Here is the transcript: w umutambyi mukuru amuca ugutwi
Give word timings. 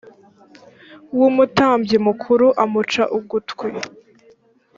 w 1.19 1.21
umutambyi 1.29 1.97
mukuru 2.07 2.47
amuca 2.63 3.03
ugutwi 3.17 3.67